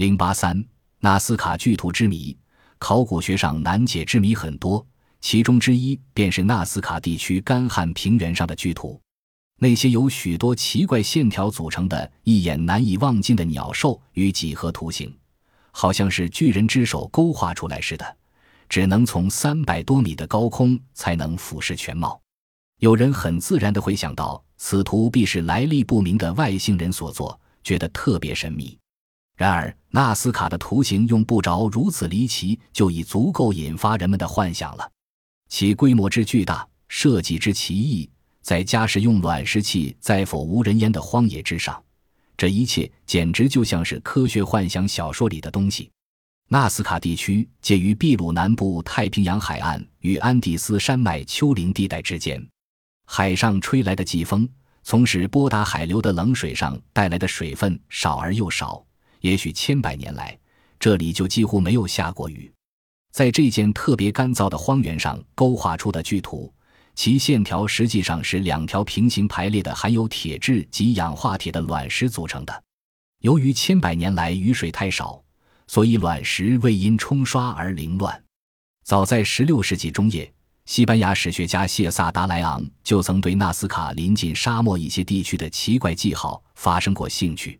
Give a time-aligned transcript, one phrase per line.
[0.00, 0.64] 零八三，
[1.00, 2.34] 纳斯卡巨图之谜，
[2.78, 4.82] 考古学上难解之谜很多，
[5.20, 8.98] 其中之一便是纳斯卡地区干旱平原上的巨图。
[9.58, 15.14] 那些由许多奇怪线条组成的、一眼难以望尽的鸟兽与几何图形，
[15.70, 18.16] 好像是巨人之手勾画出来似的，
[18.70, 22.18] 只能从三百多米的高空才能俯视全貌。
[22.78, 28.79] 有人很自然地会想到，此图必是来历不明的外星人所作，觉得特别神秘。
[29.40, 34.86] 然而，纳斯卡的图形用不着如此离奇，就已足够引发人们的幻想了。
[35.48, 38.06] 其规模之巨大，设计之奇异。
[38.42, 41.82] 在加时用卵石器在否无人烟的荒野之上，
[42.36, 45.90] 这一切简直就像是科学幻想小说里的东西。
[46.48, 52.46] 纳斯卡地区介于秘鲁南部太平洋海岸与安第斯山脉丘陵地带之间，
[53.06, 54.46] 海上吹来的季风，
[54.82, 58.84] 从使波达海流的冷水上带来的水分少而又少。
[59.20, 60.38] 也许千百年来，
[60.78, 62.52] 这里就几乎没有下过雨。
[63.12, 66.52] 在这件特别干燥的荒原上勾画出的巨图。
[66.96, 72.62] 其线条实际上是两条平行排列的含有铁质及氧化铁的卵石组成的。
[73.20, 75.22] 由于千百年来雨水太少，
[75.66, 78.22] 所以卵石未因冲刷而凌乱。
[78.84, 80.30] 早在16世纪中叶，
[80.66, 87.58] 西班牙史学家谢萨达莱昂就曾对纳斯卡临近沙漠一些地区的奇怪记号发生过兴趣。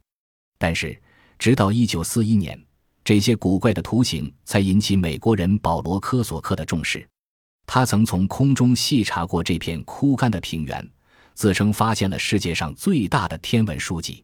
[0.58, 1.00] 但是，
[1.40, 2.64] 直到1941年，
[3.02, 7.08] 这些古怪的图形才引起美国人保罗科索克的重视。
[7.66, 10.86] 他曾从空中细查过这片枯干的平原，
[11.32, 14.22] 自称发现了世界上最大的天文书籍。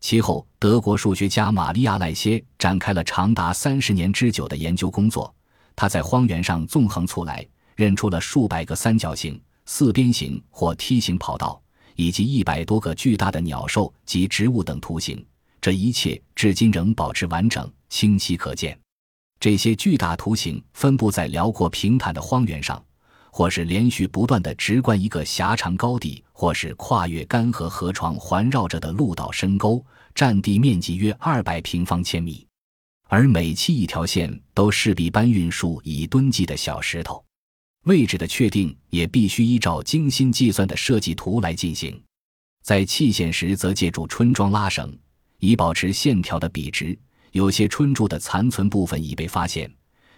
[0.00, 5.34] 其后，德国数学家玛利亚·赖歇展开了长达三十年之久的研究工作。
[5.74, 11.60] 他在荒原上纵横蹙来，认出了数百个三角形、四边形或梯形跑道，
[11.96, 15.22] 以及一百多个巨大的鸟兽及植物等图形。
[15.66, 18.78] 这一切至今仍保持完整、清晰可见。
[19.40, 22.80] 这些巨大图形分布在辽阔平坦的荒原上，
[23.32, 29.84] 或是连续不断的直贯一个狭长高地，或是跨越干涸河床环绕着的陆岛深沟，
[30.14, 32.46] 占地面积约二百平方千米。
[33.08, 37.24] 而每期一条线都势必搬运数以吨计的小石头，
[37.86, 42.00] 位置的确定也必须依照精心计算的设计图来进行。
[42.62, 44.96] 在砌线时，则借助春桩拉绳，
[45.38, 46.98] 以保持线条的笔直。
[47.32, 49.70] 有些春柱的残存部分已被发现，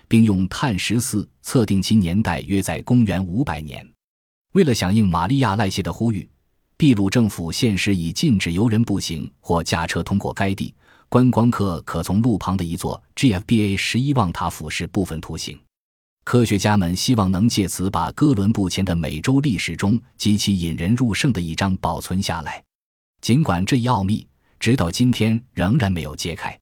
[0.06, 3.86] 并用碳十四测定其年代约在公元五百年。
[4.52, 6.28] 为了响应玛利亚赖谢的呼吁，
[6.76, 10.74] 秘鲁政府现时已禁止游人步行或驾车通过该地。
[11.08, 15.58] 观光客可从路旁的一座 GFBA 十一望塔俯视部分图形。
[16.24, 22.62] 科学家们希望能借此把哥伦布前的美洲历史中极其引人入胜的一章保存下来。
[23.22, 24.26] 尽管这一奥秘
[24.58, 26.58] 直到今天仍然没有揭开。